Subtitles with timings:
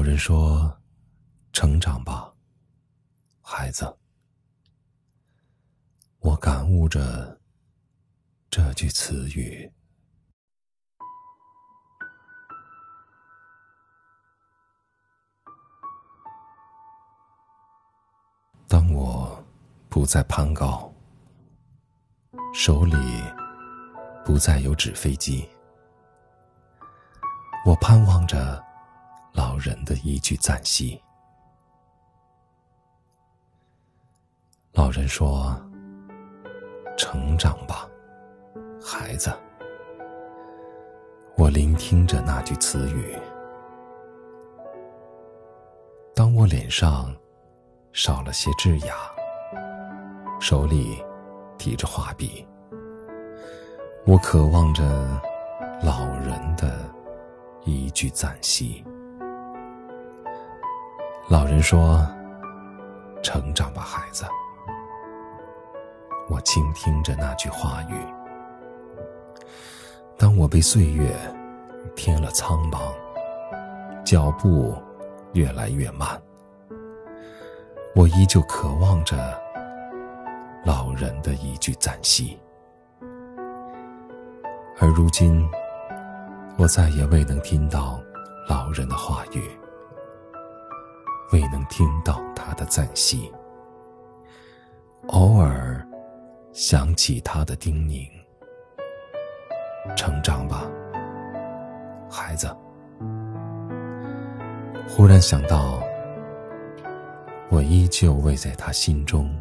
[0.00, 0.80] 老人说
[1.52, 2.32] ：“成长吧，
[3.42, 3.98] 孩子。”
[6.20, 7.38] 我感悟着
[8.48, 9.70] 这句词语。
[18.66, 19.44] 当我
[19.90, 20.90] 不再攀高，
[22.54, 22.96] 手里
[24.24, 25.46] 不再有纸飞机，
[27.66, 28.69] 我盼望着。
[29.60, 31.00] 人的一句赞惜。
[34.72, 35.54] 老人说
[36.96, 37.88] ：“成长吧，
[38.82, 39.30] 孩子。”
[41.36, 43.18] 我聆听着那句词语。
[46.14, 47.14] 当我脸上
[47.92, 48.94] 少了些稚雅，
[50.40, 51.02] 手里
[51.56, 52.46] 提着画笔，
[54.06, 54.82] 我渴望着
[55.82, 56.92] 老人的
[57.64, 58.84] 一句赞惜。
[61.30, 62.04] 老人说
[63.22, 64.24] ：“成长吧，孩子。”
[66.28, 67.94] 我倾听着那句话语。
[70.18, 71.14] 当我被岁月
[71.94, 72.80] 添了苍茫，
[74.04, 74.74] 脚步
[75.32, 76.20] 越来越慢，
[77.94, 79.40] 我依旧渴望着
[80.64, 82.36] 老人的一句赞惜。
[84.80, 85.48] 而如今，
[86.58, 88.00] 我再也未能听到
[91.80, 93.32] 听到他的赞息，
[95.06, 95.82] 偶尔
[96.52, 98.06] 想起他的叮咛
[99.96, 100.70] ：“成长吧，
[102.10, 102.54] 孩子。”
[104.86, 105.82] 忽然想到，
[107.48, 109.34] 我依旧未在他心中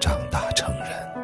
[0.00, 1.15] 长大成人。